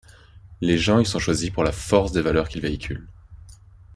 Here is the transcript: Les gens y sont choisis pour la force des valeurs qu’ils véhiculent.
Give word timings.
Les 0.61 0.79
gens 0.79 0.97
y 0.97 1.05
sont 1.05 1.19
choisis 1.19 1.51
pour 1.51 1.63
la 1.63 1.71
force 1.71 2.11
des 2.11 2.21
valeurs 2.23 2.49
qu’ils 2.49 2.61
véhiculent. 2.63 3.07